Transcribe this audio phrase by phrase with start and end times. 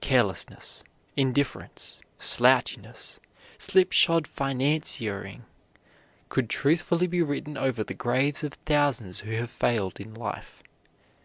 [0.00, 0.82] "Carelessness,"
[1.16, 3.20] "indifference," "slouchiness,"
[3.56, 5.42] "slipshod financiering,"
[6.28, 10.60] could truthfully be written over the graves of thousands who have failed in life.